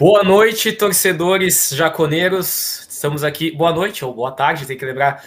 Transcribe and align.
Boa 0.00 0.24
noite, 0.24 0.72
torcedores 0.72 1.68
jaconeiros. 1.74 2.88
Estamos 2.88 3.22
aqui. 3.22 3.50
Boa 3.50 3.70
noite 3.70 4.02
ou 4.02 4.14
boa 4.14 4.32
tarde, 4.32 4.64
tem 4.64 4.74
que 4.74 4.86
lembrar. 4.86 5.22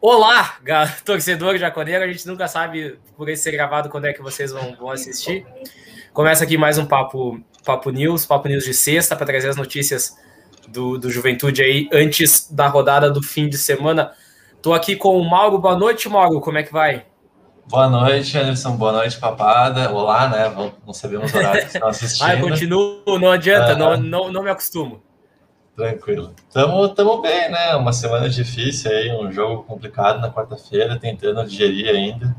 Olá, 0.00 0.56
torcedor 1.04 1.58
jaconeiro. 1.58 2.04
A 2.04 2.06
gente 2.06 2.24
nunca 2.28 2.46
sabe 2.46 3.00
por 3.16 3.28
esse 3.28 3.42
ser 3.42 3.50
gravado 3.50 3.88
quando 3.88 4.04
é 4.04 4.12
que 4.12 4.22
vocês 4.22 4.52
vão, 4.52 4.76
vão 4.76 4.88
assistir. 4.88 5.44
Começa 6.12 6.44
aqui 6.44 6.56
mais 6.56 6.78
um 6.78 6.86
Papo, 6.86 7.42
Papo 7.64 7.90
News, 7.90 8.24
Papo 8.24 8.46
News 8.46 8.64
de 8.64 8.72
sexta, 8.72 9.16
para 9.16 9.26
trazer 9.26 9.48
as 9.48 9.56
notícias 9.56 10.16
do, 10.68 10.96
do 10.96 11.10
Juventude 11.10 11.60
aí 11.60 11.88
antes 11.92 12.48
da 12.52 12.68
rodada 12.68 13.10
do 13.10 13.20
fim 13.20 13.48
de 13.48 13.58
semana. 13.58 14.12
Estou 14.54 14.74
aqui 14.74 14.94
com 14.94 15.18
o 15.18 15.28
Mauro. 15.28 15.58
Boa 15.58 15.76
noite, 15.76 16.08
Mauro. 16.08 16.40
Como 16.40 16.56
é 16.56 16.62
que 16.62 16.72
vai? 16.72 17.04
Boa 17.66 17.88
noite, 17.88 18.36
Anderson. 18.36 18.76
Boa 18.76 18.92
noite, 18.92 19.18
papada. 19.18 19.90
Olá, 19.92 20.28
né? 20.28 20.72
Não 20.86 20.92
sabemos 20.92 21.32
o 21.32 21.36
horário 21.36 21.60
que 21.62 21.66
estão 21.68 21.88
assistindo. 21.88 22.26
ah, 22.28 22.36
continuo, 22.40 23.02
não 23.18 23.30
adianta, 23.30 23.74
não, 23.76 23.96
não, 23.96 24.32
não 24.32 24.42
me 24.42 24.50
acostumo. 24.50 25.02
Tranquilo. 25.74 26.34
Tamo, 26.52 26.88
tamo 26.90 27.22
bem, 27.22 27.50
né? 27.50 27.74
Uma 27.76 27.92
semana 27.92 28.28
difícil 28.28 28.90
aí, 28.90 29.10
um 29.12 29.32
jogo 29.32 29.62
complicado 29.62 30.20
na 30.20 30.30
quarta-feira, 30.30 30.98
tentando 30.98 31.44
digerir 31.46 31.88
ainda. 31.88 32.36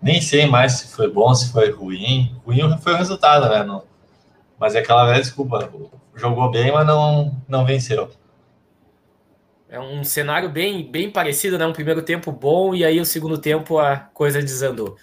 Nem 0.00 0.20
sei 0.20 0.46
mais 0.46 0.72
se 0.72 0.94
foi 0.94 1.10
bom, 1.10 1.34
se 1.34 1.50
foi 1.50 1.70
ruim. 1.72 2.36
Ruim 2.46 2.78
foi 2.78 2.94
o 2.94 2.96
resultado, 2.96 3.48
né? 3.48 3.64
Não, 3.64 3.82
mas 4.58 4.74
é 4.76 4.78
aquela 4.78 5.06
velha 5.06 5.20
desculpa. 5.20 5.68
Jogou 6.14 6.50
bem, 6.50 6.70
mas 6.70 6.86
não, 6.86 7.36
não 7.48 7.64
venceu. 7.64 8.08
É 9.70 9.78
um 9.78 10.02
cenário 10.02 10.48
bem, 10.48 10.90
bem 10.90 11.10
parecido, 11.10 11.58
né? 11.58 11.66
Um 11.66 11.72
primeiro 11.74 12.00
tempo 12.00 12.32
bom 12.32 12.74
e 12.74 12.84
aí 12.84 12.98
o 12.98 13.04
segundo 13.04 13.36
tempo 13.36 13.78
a 13.78 13.98
coisa 13.98 14.40
desandou. 14.40 14.96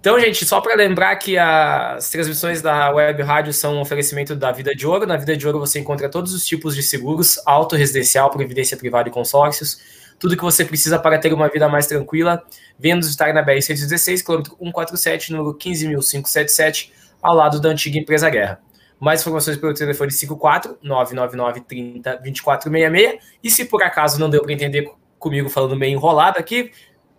Então, 0.00 0.18
gente, 0.18 0.46
só 0.46 0.60
para 0.60 0.76
lembrar 0.76 1.16
que 1.16 1.36
as 1.36 2.08
transmissões 2.08 2.62
da 2.62 2.90
Web 2.90 3.22
Rádio 3.22 3.52
são 3.52 3.76
um 3.76 3.80
oferecimento 3.80 4.34
da 4.34 4.50
Vida 4.52 4.74
de 4.74 4.86
Ouro. 4.86 5.06
Na 5.06 5.16
Vida 5.16 5.36
de 5.36 5.46
Ouro 5.46 5.58
você 5.58 5.80
encontra 5.80 6.08
todos 6.08 6.32
os 6.32 6.46
tipos 6.46 6.74
de 6.74 6.82
seguros, 6.82 7.38
auto, 7.44 7.76
residencial, 7.76 8.30
previdência 8.30 8.76
privada 8.76 9.08
e 9.08 9.12
consórcios. 9.12 9.78
Tudo 10.18 10.36
que 10.36 10.42
você 10.42 10.64
precisa 10.64 10.98
para 10.98 11.18
ter 11.18 11.32
uma 11.34 11.48
vida 11.48 11.68
mais 11.68 11.86
tranquila. 11.86 12.42
Venha 12.78 12.96
nos 12.96 13.08
estar 13.08 13.34
na 13.34 13.44
BR-116, 13.44 14.24
quilômetro 14.24 14.56
147, 14.58 15.32
número 15.32 15.58
15.577, 15.58 16.90
ao 17.20 17.34
lado 17.34 17.60
da 17.60 17.68
antiga 17.68 17.98
empresa 17.98 18.30
Guerra. 18.30 18.67
Mais 19.00 19.20
informações 19.20 19.56
pelo 19.56 19.72
telefone 19.74 20.10
54 20.10 20.78
999 20.82 21.60
30 21.60 22.16
2466. 22.16 23.22
E 23.42 23.50
se 23.50 23.64
por 23.64 23.82
acaso 23.82 24.18
não 24.18 24.28
deu 24.28 24.42
para 24.42 24.52
entender 24.52 24.90
comigo 25.18 25.48
falando 25.48 25.76
meio 25.76 25.92
enrolado 25.92 26.38
aqui, 26.38 26.72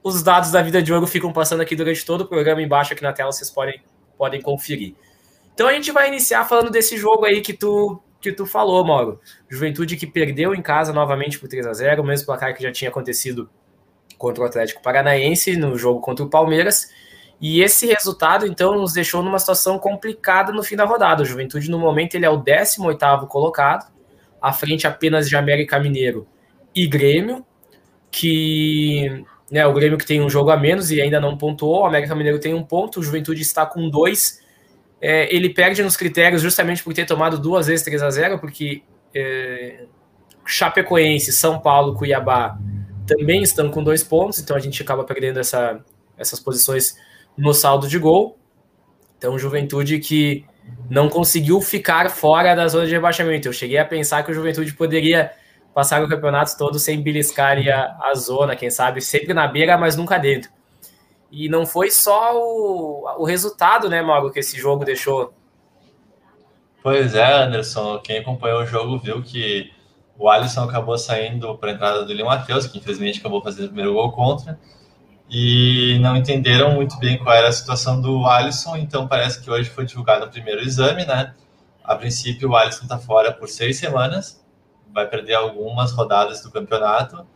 os 0.03 0.23
dados 0.23 0.52
da 0.52 0.61
vida 0.61 0.81
de 0.81 0.94
ouro 0.94 1.07
ficam 1.07 1.31
passando 1.31 1.61
aqui 1.61 1.75
durante 1.75 2.05
todo 2.05 2.22
o 2.22 2.27
programa 2.27 2.61
embaixo 2.61 2.94
aqui 2.94 3.03
na 3.03 3.13
tela, 3.13 3.31
vocês 3.31 3.50
podem, 3.50 3.81
podem 4.17 4.41
conferir. 4.41 4.95
Então 5.53 5.67
a 5.67 5.73
gente 5.73 5.91
vai 5.91 6.07
iniciar 6.07 6.45
falando 6.45 6.69
desse 6.69 6.97
jogo 6.97 7.25
aí 7.25 7.41
que 7.41 7.53
tu 7.53 8.02
que 8.22 8.33
tu 8.33 8.45
falou, 8.45 8.83
Mauro. 8.83 9.19
Juventude 9.47 9.95
que 9.95 10.05
perdeu 10.05 10.53
em 10.53 10.61
casa 10.61 10.91
novamente 10.91 11.39
por 11.39 11.47
3 11.47 11.66
a 11.66 11.73
0 11.73 12.02
o 12.02 12.05
mesmo 12.05 12.25
placar 12.25 12.53
que 12.53 12.61
já 12.61 12.72
tinha 12.72 12.89
acontecido 12.89 13.50
contra 14.17 14.44
o 14.44 14.45
Atlético 14.45 14.81
Paranaense 14.81 15.55
no 15.55 15.77
jogo 15.77 16.02
contra 16.02 16.25
o 16.25 16.30
Palmeiras. 16.30 16.89
E 17.42 17.62
esse 17.62 17.86
resultado, 17.88 18.45
então, 18.45 18.78
nos 18.78 18.94
deixou 18.94 19.23
numa 19.23 19.40
situação 19.40 19.80
complicada 19.80 20.52
no 20.52 20.62
fim 20.62 20.76
da 20.76 20.84
rodada. 20.84 21.23
O 21.23 21.26
Juventude, 21.26 21.72
no 21.72 21.80
momento, 21.80 22.16
ele 22.16 22.26
é 22.26 22.30
o 22.30 22.42
18º 22.42 23.28
colocado, 23.28 23.90
à 24.42 24.52
frente 24.52 24.86
apenas 24.86 25.30
de 25.30 25.36
América 25.36 25.80
Mineiro 25.80 26.28
e 26.76 26.86
Grêmio, 26.86 27.46
que 28.12 29.23
né, 29.52 29.66
o 29.66 29.73
Grêmio 29.73 29.98
que 29.98 30.06
tem 30.06 30.22
um 30.22 30.30
jogo 30.30 30.52
a 30.52 30.58
menos 30.58 30.92
e 30.92 31.02
ainda 31.02 31.20
não 31.20 31.38
pontuou, 31.38 31.84
o 31.84 31.86
América 31.86 32.14
Mineiro 32.14 32.40
tem 32.40 32.54
um 32.54 32.64
ponto, 32.64 33.00
o 33.00 33.04
Juventude 33.04 33.42
está 33.42 33.66
com 33.66 33.90
dois. 33.90 34.42
É, 35.02 35.34
ele 35.34 35.50
perde 35.50 35.81
nos 35.81 35.96
critérios 35.96 36.42
justamente 36.42 36.84
por 36.84 36.94
ter 36.94 37.06
tomado 37.06 37.40
duas 37.40 37.68
vezes 37.68 37.86
3 37.86 38.03
a 38.03 38.09
0 38.09 38.40
porque 38.40 38.84
é, 39.16 39.86
Chapecoense, 40.46 41.31
São 41.31 41.59
Paulo, 41.59 41.96
Cuiabá 41.96 42.58
também 43.08 43.42
estão 43.42 43.72
com 43.72 43.84
dois 43.84 44.03
pontos, 44.03 44.40
então 44.40 44.56
a 44.56 44.59
gente 44.59 44.81
acaba 44.84 45.03
perdendo 45.03 45.40
essa, 45.40 45.84
essas 46.18 46.40
posições 46.40 46.96
no 47.39 47.53
saldo 47.53 47.88
de 47.88 47.97
gol. 47.97 48.38
Então, 49.17 49.39
Juventude 49.39 49.97
que 50.00 50.45
não 50.89 51.09
conseguiu 51.09 51.61
ficar 51.61 52.09
fora 52.09 52.53
da 52.53 52.67
zona 52.67 52.85
de 52.85 52.91
rebaixamento. 52.91 53.47
Eu 53.47 53.53
cheguei 53.53 53.77
a 53.77 53.85
pensar 53.85 54.23
que 54.23 54.31
o 54.31 54.33
Juventude 54.33 54.73
poderia 54.73 55.31
passar 55.73 56.03
o 56.03 56.09
campeonato 56.09 56.57
todo 56.57 56.77
sem 56.77 57.01
beliscar 57.01 57.57
a, 57.57 58.09
a 58.09 58.13
zona, 58.13 58.55
quem 58.55 58.69
sabe, 58.69 59.01
sempre 59.01 59.33
na 59.33 59.47
beira, 59.47 59.77
mas 59.77 59.95
nunca 59.95 60.17
dentro. 60.17 60.51
E 61.31 61.47
não 61.47 61.66
foi 61.66 61.91
só 61.91 62.35
o, 62.35 63.05
o 63.19 63.23
resultado, 63.23 63.89
né, 63.89 64.01
Mauro, 64.01 64.31
que 64.31 64.39
esse 64.39 64.57
jogo 64.57 64.83
deixou. 64.83 65.33
Pois 66.83 67.16
é, 67.16 67.44
Anderson. 67.44 68.00
Quem 68.00 68.19
acompanhou 68.19 68.61
o 68.61 68.66
jogo 68.66 68.97
viu 68.97 69.21
que 69.21 69.71
o 70.17 70.29
Alisson 70.29 70.63
acabou 70.63 70.97
saindo 70.97 71.57
para 71.57 71.71
a 71.71 71.73
entrada 71.73 72.06
do 72.06 72.13
Leão 72.13 72.27
Matheus, 72.27 72.67
que 72.67 72.79
infelizmente 72.79 73.19
acabou 73.19 73.41
fazendo 73.41 73.66
o 73.66 73.67
primeiro 73.67 73.94
gol 73.94 74.11
contra 74.11 74.59
e 75.29 76.00
não 76.00 76.16
entenderam 76.16 76.72
muito 76.72 76.97
bem 76.97 77.17
qual 77.19 77.35
era 77.35 77.50
a 77.50 77.51
situação 77.51 78.01
do 78.01 78.25
Alisson, 78.25 78.75
então 78.78 79.07
parece 79.07 79.41
que 79.41 79.50
hoje 79.50 79.69
foi 79.69 79.85
divulgado 79.85 80.25
o 80.25 80.29
primeiro 80.29 80.62
exame, 80.62 81.06
né? 81.06 81.35
A 81.84 81.95
princípio, 81.95 82.50
o 82.50 82.56
Alisson 82.56 82.84
está 82.84 82.97
fora 82.97 83.31
por 83.31 83.47
seis 83.47 83.78
semanas, 83.78 84.44
vai 84.91 85.07
perder 85.07 85.35
algumas 85.35 85.91
rodadas 85.91 86.41
do 86.41 86.51
campeonato. 86.51 87.28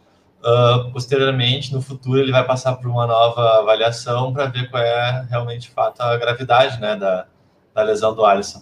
Uh, 0.43 0.91
posteriormente, 0.91 1.71
no 1.71 1.81
futuro, 1.81 2.19
ele 2.19 2.31
vai 2.31 2.43
passar 2.43 2.75
por 2.75 2.87
uma 2.87 3.05
nova 3.05 3.59
avaliação 3.59 4.33
para 4.33 4.47
ver 4.47 4.69
qual 4.69 4.81
é 4.81 5.25
realmente, 5.29 5.61
de 5.61 5.69
fato, 5.69 6.01
a 6.01 6.17
gravidade 6.17 6.81
né, 6.81 6.95
da, 6.95 7.27
da 7.73 7.83
lesão 7.83 8.13
do 8.13 8.25
Alisson. 8.25 8.61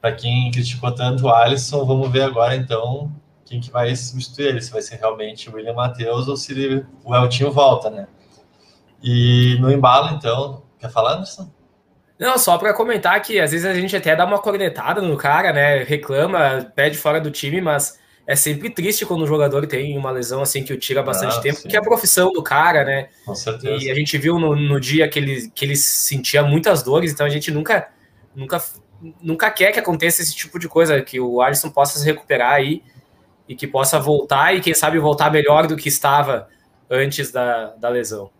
Para 0.00 0.12
quem 0.12 0.50
criticou 0.50 0.90
tanto 0.92 1.26
o 1.26 1.30
Alisson, 1.32 1.84
vamos 1.84 2.10
ver 2.10 2.22
agora, 2.22 2.56
então, 2.56 3.12
quem 3.44 3.60
que 3.60 3.70
vai 3.70 3.94
substituir 3.94 4.48
ele, 4.48 4.62
se 4.62 4.72
vai 4.72 4.82
ser 4.82 4.96
realmente 4.96 5.48
o 5.48 5.54
William 5.54 5.74
Matheus 5.74 6.26
ou 6.26 6.36
se 6.36 6.52
ele, 6.52 6.86
o 7.04 7.14
Eltinho 7.14 7.52
volta, 7.52 7.88
né? 7.88 8.08
E 9.02 9.56
no 9.60 9.70
embalo, 9.70 10.14
então, 10.14 10.62
quer 10.78 10.90
falar, 10.90 11.14
Anderson? 11.14 11.50
Não, 12.18 12.38
só 12.38 12.56
para 12.56 12.72
comentar 12.72 13.20
que 13.20 13.40
às 13.40 13.50
vezes 13.50 13.66
a 13.66 13.74
gente 13.74 13.96
até 13.96 14.14
dá 14.14 14.24
uma 14.24 14.38
cornetada 14.38 15.02
no 15.02 15.16
cara, 15.16 15.52
né? 15.52 15.82
Reclama, 15.82 16.70
pede 16.74 16.96
fora 16.96 17.20
do 17.20 17.32
time, 17.32 17.60
mas 17.60 17.98
é 18.24 18.36
sempre 18.36 18.70
triste 18.70 19.04
quando 19.04 19.22
o 19.22 19.26
jogador 19.26 19.66
tem 19.66 19.98
uma 19.98 20.10
lesão 20.10 20.40
assim 20.40 20.62
que 20.62 20.72
o 20.72 20.78
tira 20.78 21.02
bastante 21.02 21.38
ah, 21.38 21.40
tempo, 21.40 21.56
sim. 21.56 21.62
porque 21.62 21.76
é 21.76 21.80
a 21.80 21.82
profissão 21.82 22.32
do 22.32 22.42
cara, 22.42 22.84
né? 22.84 23.08
Com 23.26 23.34
certeza. 23.34 23.84
E 23.84 23.90
a 23.90 23.94
gente 23.94 24.16
viu 24.16 24.38
no, 24.38 24.54
no, 24.54 24.78
dia 24.78 25.08
que 25.08 25.18
ele, 25.18 25.50
que 25.50 25.64
ele 25.64 25.74
sentia 25.74 26.44
muitas 26.44 26.82
dores, 26.82 27.12
então 27.12 27.26
a 27.26 27.28
gente 27.28 27.50
nunca, 27.50 27.88
nunca, 28.34 28.62
nunca 29.20 29.50
quer 29.50 29.72
que 29.72 29.80
aconteça 29.80 30.22
esse 30.22 30.36
tipo 30.36 30.60
de 30.60 30.68
coisa, 30.68 31.02
que 31.02 31.18
o 31.18 31.42
Alisson 31.42 31.70
possa 31.70 31.98
se 31.98 32.04
recuperar 32.04 32.52
aí 32.52 32.84
e 33.48 33.56
que 33.56 33.66
possa 33.66 33.98
voltar 33.98 34.54
e 34.54 34.60
quem 34.60 34.74
sabe 34.74 34.98
voltar 35.00 35.30
melhor 35.30 35.66
do 35.66 35.76
que 35.76 35.88
estava 35.88 36.48
antes 36.88 37.32
da, 37.32 37.74
da 37.74 37.88
lesão. 37.88 38.30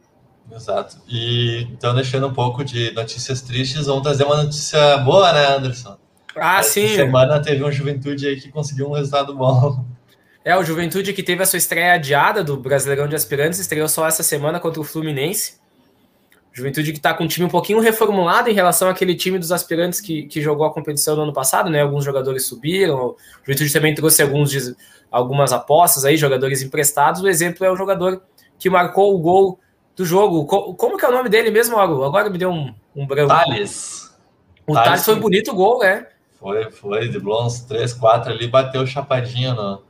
Exato. 0.51 0.99
E 1.09 1.67
então, 1.73 1.95
deixando 1.95 2.27
um 2.27 2.33
pouco 2.33 2.65
de 2.65 2.93
notícias 2.93 3.41
tristes, 3.41 3.87
vamos 3.87 4.03
trazer 4.03 4.25
uma 4.25 4.43
notícia 4.43 4.99
boa, 4.99 5.33
né, 5.33 5.57
Anderson? 5.57 5.97
Ah, 6.37 6.61
Essa 6.61 6.71
sim. 6.71 6.89
semana 6.89 7.41
teve 7.41 7.63
um 7.63 7.71
Juventude 7.71 8.27
aí 8.27 8.41
que 8.41 8.51
conseguiu 8.51 8.89
um 8.89 8.93
resultado 8.93 9.35
bom. 9.35 9.85
É, 10.45 10.57
o 10.57 10.65
Juventude 10.65 11.13
que 11.13 11.23
teve 11.23 11.43
a 11.43 11.47
sua 11.47 11.57
estreia 11.57 11.93
adiada 11.93 12.43
do 12.43 12.57
Brasileirão 12.57 13.07
de 13.07 13.15
Aspirantes, 13.15 13.61
estreou 13.61 13.89
só 13.89 14.07
essa 14.09 14.23
semana 14.23 14.59
contra 14.59 14.81
o 14.81 14.85
Fluminense. 14.85 15.61
Juventude 16.53 16.93
que 16.93 16.99
está 16.99 17.15
com 17.15 17.25
um 17.25 17.29
time 17.29 17.47
um 17.47 17.51
pouquinho 17.51 17.81
reformulado 17.81 18.51
em 18.51 18.53
relação 18.53 18.89
àquele 18.89 19.15
time 19.15 19.39
dos 19.39 19.53
aspirantes 19.53 20.01
que, 20.01 20.25
que 20.25 20.43
jogou 20.43 20.67
a 20.67 20.73
competição 20.73 21.17
no 21.17 21.23
ano 21.23 21.33
passado, 21.33 21.71
né? 21.71 21.81
Alguns 21.81 22.05
jogadores 22.05 22.45
subiram, 22.45 22.97
o 22.99 23.17
Juventude 23.43 23.73
também 23.73 23.95
trouxe 23.95 24.21
alguns, 24.21 24.75
algumas 25.11 25.53
apostas 25.53 26.05
aí, 26.05 26.17
jogadores 26.17 26.61
emprestados. 26.61 27.23
O 27.23 27.29
exemplo 27.29 27.65
é 27.65 27.71
o 27.71 27.77
jogador 27.77 28.23
que 28.59 28.69
marcou 28.69 29.15
o 29.15 29.19
gol 29.19 29.59
do 29.97 30.05
jogo. 30.05 30.47
Como 30.47 30.97
que 30.97 31.05
é 31.05 31.09
o 31.09 31.13
nome 31.13 31.29
dele 31.29 31.51
mesmo, 31.51 31.79
Agora 31.79 32.31
me 32.31 32.39
deu 32.39 32.51
um, 32.51 32.75
um 32.95 33.07
branco. 33.07 33.29
Thales. 33.29 34.15
O 34.67 34.75
Thales, 34.75 34.89
Thales 34.89 35.05
foi 35.05 35.15
um 35.15 35.21
bonito 35.21 35.55
gol, 35.55 35.81
né? 35.81 36.07
Foi, 36.39 36.71
foi. 36.71 37.09
Driblou 37.09 37.47
uns 37.47 37.61
3, 37.61 37.93
4 37.95 38.33
ali, 38.33 38.49
bateu 38.49 38.87
chapadinho 38.87 39.55
no... 39.55 39.83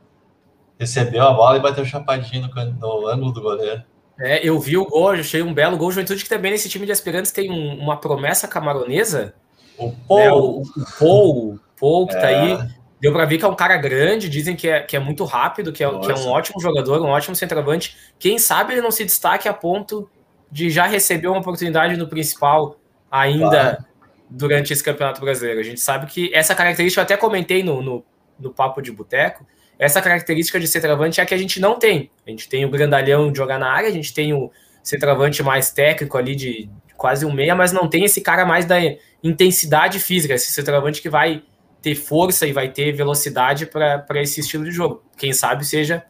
Recebeu 0.79 1.23
a 1.23 1.33
bola 1.33 1.57
e 1.57 1.61
bateu 1.61 1.85
chapadinho 1.85 2.47
no, 2.47 2.65
no 2.73 3.07
ângulo 3.07 3.31
do 3.31 3.41
goleiro. 3.41 3.83
É, 4.19 4.47
eu 4.47 4.59
vi 4.59 4.77
o 4.77 4.85
gol, 4.85 5.11
achei 5.11 5.41
um 5.41 5.53
belo 5.53 5.77
gol. 5.77 5.91
Juventude 5.91 6.23
que 6.23 6.29
também 6.29 6.51
nesse 6.51 6.69
time 6.69 6.85
de 6.85 6.91
aspirantes 6.91 7.31
tem 7.31 7.51
um, 7.51 7.79
uma 7.79 7.97
promessa 7.97 8.47
camaronesa. 8.47 9.33
O 9.77 9.91
Paul. 9.91 10.19
Né, 10.19 10.31
o, 10.31 10.61
o 10.61 10.99
Paul, 10.99 11.59
Paul 11.79 12.07
que 12.07 12.13
tá 12.13 12.29
é. 12.29 12.57
tá 12.57 12.63
aí. 12.63 12.69
Deu 13.03 13.11
para 13.11 13.25
ver 13.25 13.37
que 13.37 13.43
é 13.43 13.47
um 13.49 13.53
cara 13.53 13.75
grande, 13.75 14.29
dizem 14.29 14.55
que 14.55 14.65
é, 14.65 14.79
que 14.79 14.95
é 14.95 14.99
muito 14.99 15.25
rápido, 15.25 15.73
que 15.73 15.83
é, 15.83 15.99
que 15.99 16.09
é 16.09 16.15
um 16.15 16.29
ótimo 16.29 16.61
jogador, 16.61 17.01
um 17.01 17.09
ótimo 17.09 17.35
centroavante. 17.35 17.97
Quem 18.17 18.39
sabe 18.39 18.71
ele 18.71 18.81
não 18.81 18.91
se 18.91 19.03
destaque 19.03 19.45
a 19.45 19.53
ponto 19.53 20.09
de 20.49 20.69
já 20.69 20.85
receber 20.85 21.27
uma 21.27 21.41
oportunidade 21.41 21.97
no 21.97 22.07
principal 22.07 22.77
ainda 23.11 23.85
durante 24.29 24.71
esse 24.71 24.81
Campeonato 24.81 25.19
Brasileiro. 25.19 25.59
A 25.59 25.63
gente 25.63 25.81
sabe 25.81 26.05
que 26.05 26.33
essa 26.33 26.55
característica, 26.55 27.01
eu 27.01 27.03
até 27.03 27.17
comentei 27.17 27.61
no, 27.61 27.81
no, 27.81 28.05
no 28.39 28.53
Papo 28.53 28.81
de 28.81 28.89
Boteco, 28.89 29.45
essa 29.77 30.01
característica 30.01 30.57
de 30.57 30.65
centroavante 30.65 31.19
é 31.19 31.23
a 31.23 31.25
que 31.25 31.33
a 31.33 31.37
gente 31.37 31.59
não 31.59 31.77
tem. 31.77 32.09
A 32.25 32.29
gente 32.29 32.47
tem 32.47 32.63
o 32.63 32.69
grandalhão 32.69 33.29
de 33.29 33.37
jogar 33.37 33.59
na 33.59 33.69
área, 33.69 33.89
a 33.89 33.91
gente 33.91 34.13
tem 34.13 34.33
o 34.33 34.49
centroavante 34.81 35.43
mais 35.43 35.71
técnico 35.71 36.17
ali 36.17 36.37
de 36.37 36.69
quase 36.95 37.25
um 37.25 37.33
meia, 37.33 37.53
mas 37.53 37.73
não 37.73 37.89
tem 37.89 38.05
esse 38.05 38.21
cara 38.21 38.45
mais 38.45 38.63
da 38.63 38.77
intensidade 39.21 39.99
física, 39.99 40.33
esse 40.33 40.53
centroavante 40.53 41.01
que 41.01 41.09
vai 41.09 41.43
ter 41.83 41.95
força 41.95 42.47
e 42.47 42.53
vai 42.53 42.69
ter 42.69 42.93
velocidade 42.93 43.65
para 43.65 44.21
esse 44.21 44.39
estilo 44.39 44.63
de 44.63 44.71
jogo. 44.71 45.03
Quem 45.17 45.33
sabe 45.33 45.65
seja 45.65 46.03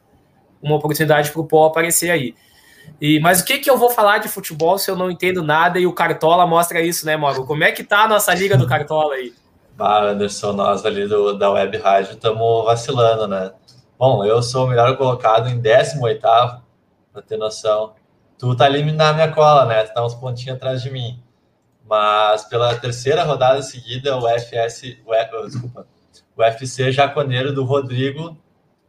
uma 0.62 0.76
oportunidade 0.76 1.32
para 1.32 1.42
o 1.42 1.48
Paul 1.48 1.66
aparecer 1.66 2.12
aí. 2.12 2.36
E, 3.02 3.20
mas 3.20 3.42
o 3.42 3.46
que, 3.46 3.58
que 3.58 3.70
eu 3.70 3.78
vou 3.78 3.90
falar 3.90 4.20
de 4.20 4.30
futebol 4.30 4.78
se 4.78 4.92
eu 4.92 4.96
não 4.96 5.10
entendo 5.10 5.42
nada 5.42 5.80
e 5.80 5.88
o 5.88 5.94
Cartola 5.94 6.46
mostra 6.46 6.80
isso, 6.80 7.08
né, 7.08 7.18
Mauro? 7.18 7.46
Como 7.46 7.64
é 7.64 7.72
que 7.72 7.84
tá 7.84 8.04
a 8.04 8.08
nossa 8.08 8.34
liga 8.36 8.56
do 8.56 8.68
Cartola 8.68 9.16
aí? 9.16 9.34
Ah, 9.80 10.04
Anderson, 10.04 10.54
nós 10.54 10.86
ali 10.86 11.08
do, 11.08 11.34
da 11.34 11.50
Web 11.50 11.76
Rádio 11.80 12.14
estamos 12.14 12.66
vacilando, 12.66 13.28
né? 13.28 13.52
Bom, 13.98 14.24
eu 14.24 14.44
sou 14.44 14.66
o 14.66 14.70
melhor 14.70 14.96
colocado 14.96 15.50
em 15.50 15.60
18 15.60 16.22
para 16.22 17.22
ter 17.28 17.38
noção. 17.38 17.94
Tu 18.38 18.56
tá 18.56 18.66
ali 18.66 18.84
na 18.92 19.12
minha 19.12 19.32
cola, 19.32 19.66
né? 19.66 19.84
Tu 19.84 19.94
tá 19.94 20.06
uns 20.06 20.14
pontinhos 20.14 20.56
atrás 20.56 20.84
de 20.84 20.92
mim. 20.92 21.23
Mas 21.94 22.44
pela 22.46 22.74
terceira 22.74 23.24
rodada 23.24 23.62
seguida, 23.62 24.18
o 24.18 24.28
FS, 24.28 24.98
o, 25.06 25.12
oh, 25.12 25.46
desculpa, 25.46 25.88
o 26.36 26.42
UFC 26.42 26.92
Jaconeiro 26.92 27.54
do 27.54 27.64
Rodrigo 27.64 28.36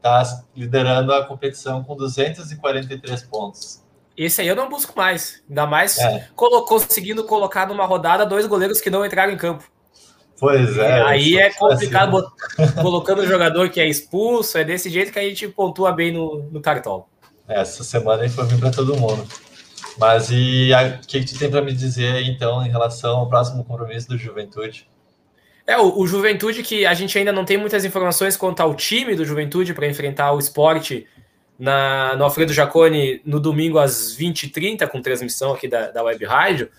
tá 0.00 0.22
liderando 0.56 1.12
a 1.12 1.22
competição 1.22 1.84
com 1.84 1.94
243 1.94 3.22
pontos. 3.24 3.84
Esse 4.16 4.40
aí 4.40 4.48
eu 4.48 4.56
não 4.56 4.70
busco 4.70 4.96
mais. 4.96 5.42
Ainda 5.46 5.66
mais 5.66 5.98
é. 5.98 6.30
colocou, 6.34 6.78
conseguindo 6.78 7.24
colocar 7.24 7.68
numa 7.68 7.84
rodada 7.84 8.24
dois 8.24 8.46
goleiros 8.46 8.80
que 8.80 8.88
não 8.88 9.04
entraram 9.04 9.34
em 9.34 9.36
campo. 9.36 9.64
Pois 10.40 10.78
é. 10.78 11.02
Aí 11.02 11.36
é 11.36 11.52
complicado 11.52 12.32
assim. 12.58 12.72
colocando 12.80 13.20
o 13.20 13.26
jogador 13.26 13.68
que 13.68 13.82
é 13.82 13.86
expulso. 13.86 14.56
É 14.56 14.64
desse 14.64 14.88
jeito 14.88 15.12
que 15.12 15.18
a 15.18 15.22
gente 15.22 15.46
pontua 15.46 15.92
bem 15.92 16.10
no, 16.10 16.42
no 16.50 16.62
cartão. 16.62 17.04
Essa 17.46 17.84
semana 17.84 18.22
aí 18.22 18.30
foi 18.30 18.46
vir 18.46 18.58
para 18.58 18.70
todo 18.70 18.96
mundo. 18.96 19.28
Mas 19.99 20.31
e 20.31 20.70
o 20.73 21.06
que, 21.06 21.20
que 21.20 21.32
tu 21.32 21.38
tem 21.38 21.50
para 21.50 21.62
me 21.62 21.73
dizer 21.73 22.23
então 22.23 22.64
em 22.64 22.70
relação 22.70 23.19
ao 23.19 23.29
próximo 23.29 23.64
compromisso 23.64 24.08
do 24.08 24.19
Juventude? 24.19 24.88
É, 25.67 25.79
o, 25.79 25.99
o, 25.99 26.06
Juventude, 26.06 26.62
que 26.62 26.85
a 26.85 26.93
gente 26.93 27.17
ainda 27.17 27.32
não 27.32 27.44
tem 27.44 27.56
muitas 27.56 27.85
informações 27.85 28.37
quanto 28.37 28.61
ao 28.61 28.75
time 28.75 29.14
do 29.14 29.25
Juventude 29.25 29.73
para 29.73 29.87
enfrentar 29.87 30.32
o 30.32 30.38
esporte 30.38 31.06
na, 31.58 32.14
no 32.17 32.25
Alfredo 32.25 32.52
Jacone 32.52 33.23
no 33.25 33.41
domingo 33.41 33.79
às 33.79 34.17
20h30, 34.17 34.87
com 34.88 35.00
transmissão 35.00 35.52
aqui 35.55 35.67
da, 35.67 35.91
da 35.91 36.02
Web 36.02 36.25
Rádio. 36.25 36.70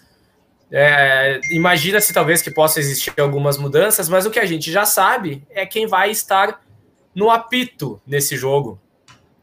É, 0.71 1.39
Imagina-se 1.51 2.13
talvez 2.13 2.41
que 2.41 2.51
possa 2.51 2.79
existir 2.79 3.13
algumas 3.19 3.57
mudanças, 3.57 4.07
mas 4.09 4.25
o 4.25 4.31
que 4.31 4.39
a 4.39 4.45
gente 4.45 4.71
já 4.71 4.85
sabe 4.85 5.43
é 5.49 5.65
quem 5.65 5.87
vai 5.87 6.11
estar 6.11 6.61
no 7.13 7.31
apito 7.31 8.01
nesse 8.05 8.35
jogo. 8.35 8.79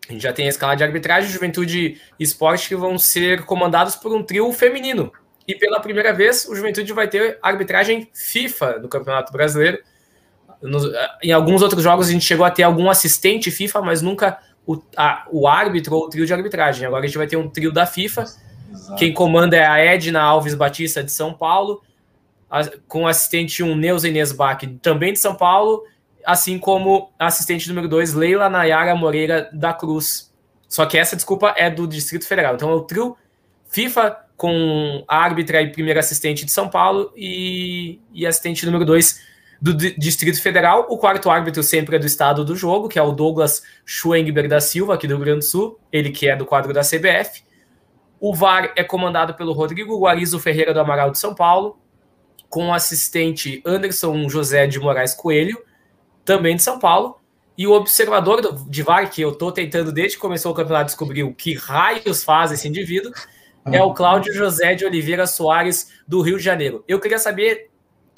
A 0.09 0.13
gente 0.13 0.23
já 0.23 0.33
tem 0.33 0.47
a 0.47 0.49
escala 0.49 0.75
de 0.75 0.83
arbitragem, 0.83 1.31
Juventude 1.31 2.01
e 2.19 2.23
Esporte 2.23 2.69
que 2.69 2.77
vão 2.77 2.99
ser 2.99 3.45
comandados 3.45 3.97
por 3.97 4.13
um 4.15 4.23
trio 4.23 4.53
feminino. 4.53 5.13
E 5.47 5.55
pela 5.55 5.81
primeira 5.81 6.13
vez, 6.13 6.47
o 6.49 6.55
Juventude 6.55 6.93
vai 6.93 7.09
ter 7.09 7.39
arbitragem 7.43 8.09
FIFA 8.13 8.79
no 8.79 8.89
Campeonato 8.89 9.33
Brasileiro. 9.33 9.79
em 11.23 11.33
alguns 11.33 11.63
outros 11.63 11.83
jogos 11.83 12.09
a 12.09 12.13
gente 12.13 12.25
chegou 12.25 12.45
a 12.45 12.51
ter 12.51 12.63
algum 12.63 12.89
assistente 12.89 13.51
FIFA, 13.51 13.81
mas 13.81 14.03
nunca 14.03 14.39
o, 14.67 14.81
a, 14.97 15.27
o 15.31 15.49
árbitro 15.49 15.97
ou 15.97 16.05
o 16.05 16.09
trio 16.09 16.27
de 16.27 16.33
arbitragem. 16.33 16.87
Agora 16.87 17.05
a 17.05 17.07
gente 17.07 17.19
vai 17.19 17.27
ter 17.27 17.37
um 17.37 17.49
trio 17.49 17.73
da 17.73 17.87
FIFA. 17.87 18.25
Exato. 18.73 18.97
Quem 18.97 19.13
comanda 19.13 19.57
é 19.57 19.67
a 19.67 19.79
Edna 19.79 20.21
Alves 20.21 20.55
Batista 20.55 21.03
de 21.03 21.13
São 21.13 21.35
Paulo, 21.35 21.83
a, 22.51 22.63
com 22.87 23.07
assistente 23.07 23.63
1 23.63 23.71
um, 23.71 23.77
Neuza 23.77 24.09
Inês 24.09 24.33
Bach, 24.33 24.61
também 24.81 25.13
de 25.13 25.19
São 25.19 25.35
Paulo, 25.35 25.85
assim 26.25 26.59
como 26.59 27.13
assistente 27.19 27.69
número 27.69 27.89
2, 27.89 28.15
Leila 28.15 28.49
Nayara 28.49 28.95
Moreira 28.95 29.49
da 29.53 29.73
Cruz. 29.73 30.33
Só 30.69 30.87
que 30.87 30.97
essa 30.97 31.17
desculpa 31.17 31.55
é 31.57 31.69
do 31.69 31.87
Distrito 31.87 32.27
Federal. 32.27 32.55
Então 32.55 32.71
é 32.71 32.75
o 32.75 32.81
trio 32.83 33.17
FIFA 33.69 34.17
com 34.37 35.05
a 35.07 35.17
árbitra 35.19 35.63
e 35.63 35.71
primeira 35.71 36.01
assistente 36.01 36.45
de 36.45 36.51
São 36.51 36.69
Paulo 36.69 37.13
e, 37.17 38.01
e 38.13 38.27
assistente 38.27 38.67
número 38.67 38.85
2 38.85 39.21
do 39.61 39.73
D 39.73 39.95
Distrito 39.97 40.43
Federal. 40.43 40.87
O 40.91 40.99
quarto 40.99 41.31
árbitro 41.31 41.63
sempre 41.63 41.97
é 41.97 41.99
do 41.99 42.07
estado 42.07 42.45
do 42.45 42.57
jogo, 42.57 42.89
que 42.89 42.99
é 42.99 43.03
o 43.03 43.13
Douglas 43.13 43.63
Schwengber 43.87 44.49
da 44.49 44.61
Silva, 44.61 44.95
aqui 44.95 45.07
do 45.07 45.15
Rio 45.15 45.25
Grande 45.25 45.39
do 45.39 45.45
Sul, 45.45 45.79
ele 45.93 46.11
que 46.11 46.29
é 46.29 46.35
do 46.35 46.45
quadro 46.45 46.73
da 46.73 46.81
CBF. 46.81 47.45
O 48.19 48.35
VAR 48.35 48.73
é 48.77 48.83
comandado 48.83 49.35
pelo 49.35 49.53
Rodrigo 49.53 49.99
Guarizo 49.99 50.39
Ferreira 50.39 50.75
do 50.75 50.81
Amaral 50.81 51.11
de 51.11 51.19
São 51.19 51.35
Paulo, 51.35 51.79
com 52.49 52.69
o 52.69 52.75
assistente 52.75 53.63
Anderson 53.65 54.29
José 54.29 54.67
de 54.67 54.79
Moraes 54.79 55.15
Coelho, 55.15 55.57
também 56.25 56.57
de 56.57 56.63
São 56.63 56.79
Paulo. 56.79 57.19
E 57.57 57.67
o 57.67 57.73
observador 57.73 58.41
do, 58.41 58.53
de 58.69 58.83
VAR, 58.83 59.11
que 59.11 59.21
eu 59.21 59.31
estou 59.31 59.53
tentando 59.53 59.93
desde 59.93 60.17
que 60.17 60.23
começou 60.23 60.53
o 60.53 60.55
campeonato 60.55 60.87
descobrir 60.87 61.23
o 61.23 61.35
que 61.35 61.55
raios 61.55 62.25
faz 62.25 62.51
esse 62.51 62.67
indivíduo, 62.67 63.13
é 63.67 63.81
o 63.83 63.93
Cláudio 63.95 64.35
José 64.35 64.75
de 64.75 64.85
Oliveira 64.85 65.27
Soares, 65.27 65.93
do 66.09 66.21
Rio 66.21 66.39
de 66.39 66.43
Janeiro. 66.43 66.83
Eu 66.89 66.99
queria 66.99 67.19
saber, 67.19 67.71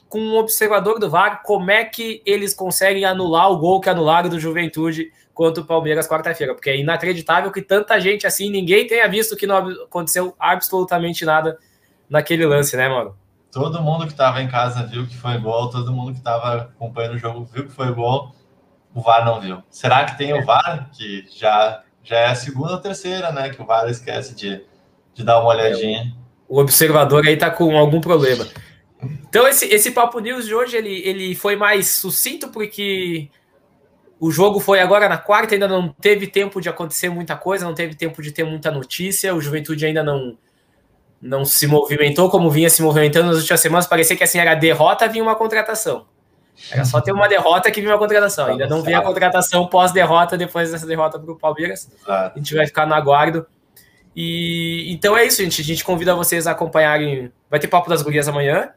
com 0.09 0.19
um 0.19 0.37
observador 0.37 0.99
do 0.99 1.11
VAR, 1.11 1.43
como 1.43 1.71
é 1.71 1.85
que 1.85 2.23
eles 2.25 2.55
conseguem 2.55 3.05
anular 3.05 3.51
o 3.51 3.59
gol 3.59 3.81
que 3.81 3.91
anularam 3.91 4.31
do 4.31 4.41
Juventude 4.41 5.11
contra 5.35 5.63
o 5.63 5.67
Palmeiras 5.67 6.09
quarta-feira, 6.09 6.55
porque 6.55 6.71
é 6.71 6.79
inacreditável 6.79 7.51
que 7.51 7.61
tanta 7.61 8.01
gente 8.01 8.27
assim, 8.27 8.49
ninguém 8.49 8.87
tenha 8.87 9.07
visto 9.09 9.37
que 9.37 9.47
não 9.47 9.57
aconteceu 9.57 10.35
absolutamente 10.39 11.25
nada 11.25 11.59
naquele 12.09 12.47
lance, 12.47 12.77
né, 12.77 12.89
mano? 12.89 13.17
Todo 13.55 13.81
mundo 13.81 14.05
que 14.05 14.13
estava 14.13 14.43
em 14.43 14.49
casa 14.49 14.85
viu 14.85 15.07
que 15.07 15.17
foi 15.17 15.39
gol, 15.39 15.71
todo 15.71 15.93
mundo 15.93 16.13
que 16.13 16.19
estava 16.19 16.63
acompanhando 16.63 17.15
o 17.15 17.19
jogo 17.19 17.45
viu 17.45 17.65
que 17.65 17.73
foi 17.73 17.91
gol, 17.93 18.35
o 18.93 19.01
VAR 19.01 19.25
não 19.25 19.41
viu. 19.41 19.63
Será 19.71 20.05
que 20.05 20.19
tem 20.19 20.35
o 20.35 20.45
VAR, 20.45 20.91
que 20.93 21.25
já, 21.35 21.83
já 22.03 22.17
é 22.17 22.27
a 22.27 22.35
segunda 22.35 22.73
ou 22.73 22.79
terceira, 22.79 23.33
né, 23.33 23.49
que 23.51 23.63
o 23.63 23.65
VAR 23.65 23.89
esquece 23.89 24.35
de 24.35 24.63
de 25.15 25.23
dar 25.23 25.41
uma 25.41 25.51
olhadinha. 25.51 26.13
O 26.49 26.59
observador 26.59 27.27
aí 27.27 27.37
tá 27.37 27.51
com 27.51 27.77
algum 27.77 28.01
problema. 28.01 28.47
Então, 29.29 29.47
esse, 29.47 29.67
esse 29.67 29.91
Papo 29.91 30.19
News 30.19 30.47
de 30.47 30.55
hoje, 30.55 30.77
ele, 30.77 31.01
ele 31.07 31.35
foi 31.35 31.57
mais 31.57 31.89
sucinto, 31.89 32.49
porque 32.49 33.29
o 34.19 34.31
jogo 34.31 34.61
foi 34.61 34.81
agora 34.81 35.09
na 35.09 35.19
quarta, 35.19 35.55
ainda 35.55 35.69
não 35.69 35.89
teve 35.89 36.27
tempo 36.27 36.61
de 36.61 36.69
acontecer 36.69 37.09
muita 37.09 37.37
coisa, 37.37 37.65
não 37.65 37.75
teve 37.75 37.95
tempo 37.95 38.21
de 38.23 38.33
ter 38.33 38.45
muita 38.45 38.71
notícia, 38.71 39.35
o 39.35 39.41
Juventude 39.41 39.87
ainda 39.87 40.03
não, 40.03 40.37
não 41.21 41.45
se 41.45 41.67
movimentou 41.67 42.31
como 42.31 42.51
vinha 42.51 42.69
se 42.69 42.83
movimentando 42.83 43.29
nas 43.29 43.39
últimas 43.39 43.61
semanas, 43.61 43.87
parecia 43.87 44.17
que 44.17 44.25
assim 44.25 44.39
era 44.39 44.55
derrota, 44.55 45.09
vinha 45.09 45.23
uma 45.23 45.35
contratação. 45.35 46.07
Era 46.71 46.85
só 46.85 47.01
ter 47.01 47.13
uma 47.13 47.29
derrota 47.29 47.71
que 47.71 47.81
vinha 47.81 47.93
uma 47.93 47.99
contratação. 47.99 48.47
Ainda 48.47 48.67
não 48.67 48.83
vinha 48.83 48.99
a 48.99 49.03
contratação 49.03 49.67
pós-derrota, 49.67 50.37
depois 50.37 50.71
dessa 50.71 50.87
derrota 50.87 51.19
para 51.19 51.33
o 51.33 51.37
Palmeiras. 51.37 51.91
A 52.07 52.33
gente 52.37 52.55
vai 52.55 52.67
ficar 52.67 52.87
no 52.87 52.95
aguardo. 52.95 53.47
E 54.15 54.93
então 54.93 55.17
é 55.17 55.25
isso, 55.25 55.43
gente. 55.43 55.61
A 55.61 55.65
gente 55.65 55.85
convida 55.85 56.15
vocês 56.15 56.47
a 56.47 56.53
acompanharem. 56.53 57.33
Vai 57.51 57.59
ter 57.59 57.67
Papo 57.67 57.91
das 57.91 58.03
Gurias 58.03 58.29
amanhã. 58.29 58.71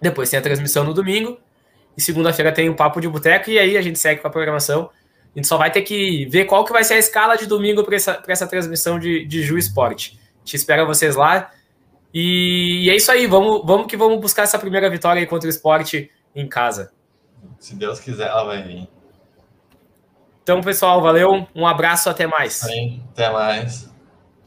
Depois 0.00 0.30
tem 0.30 0.38
a 0.38 0.42
transmissão 0.42 0.84
no 0.84 0.94
domingo. 0.94 1.38
E 1.96 2.00
segunda-feira 2.00 2.52
tem 2.52 2.68
o 2.68 2.74
Papo 2.74 3.00
de 3.00 3.08
Boteco. 3.08 3.50
E 3.50 3.58
aí 3.58 3.76
a 3.76 3.82
gente 3.82 3.98
segue 3.98 4.20
com 4.20 4.28
a 4.28 4.30
programação. 4.30 4.90
A 5.34 5.38
gente 5.38 5.46
só 5.46 5.58
vai 5.58 5.70
ter 5.70 5.82
que 5.82 6.24
ver 6.26 6.46
qual 6.46 6.64
que 6.64 6.72
vai 6.72 6.82
ser 6.82 6.94
a 6.94 6.98
escala 6.98 7.36
de 7.36 7.46
domingo 7.46 7.84
para 7.84 7.94
essa, 7.94 8.22
essa 8.26 8.46
transmissão 8.46 8.98
de, 8.98 9.26
de 9.26 9.42
Ju 9.42 9.58
Esporte. 9.58 10.18
A 10.46 10.48
gente 10.48 10.54
espera 10.54 10.84
vocês 10.84 11.16
lá. 11.16 11.50
E, 12.14 12.84
e, 12.84 12.90
é 12.90 12.94
isso 12.94 13.10
aí. 13.10 13.26
Vamos, 13.26 13.62
vamos 13.64 13.88
que 13.88 13.96
vamos 13.96 14.20
buscar 14.20 14.44
essa 14.44 14.60
primeira 14.60 14.88
vitória 14.88 15.18
aí 15.18 15.26
contra 15.26 15.48
o 15.48 15.50
esporte 15.50 16.08
em 16.34 16.48
casa. 16.48 16.92
Se 17.58 17.74
Deus 17.74 17.98
quiser, 17.98 18.28
ela 18.28 18.44
vai 18.44 18.62
vir. 18.62 18.88
Então, 20.44 20.60
pessoal, 20.60 21.02
valeu. 21.02 21.48
Um 21.52 21.66
abraço, 21.66 22.08
até 22.08 22.28
mais. 22.28 22.52
Sim, 22.52 23.02
até 23.10 23.28
mais. 23.28 23.92